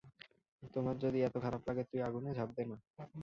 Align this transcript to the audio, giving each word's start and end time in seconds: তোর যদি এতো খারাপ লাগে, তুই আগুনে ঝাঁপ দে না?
তোর 0.73 0.95
যদি 1.03 1.19
এতো 1.21 1.39
খারাপ 1.45 1.61
লাগে, 1.67 1.83
তুই 1.89 1.99
আগুনে 2.07 2.31
ঝাঁপ 2.37 2.49
দে 2.55 2.63
না? 2.65 2.77